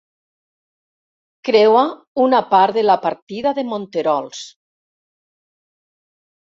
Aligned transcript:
Creua 1.49 1.83
una 2.25 2.41
part 2.55 2.79
de 2.81 2.87
la 2.89 2.97
partida 3.05 3.55
de 3.61 3.67
Monterols. 3.75 4.43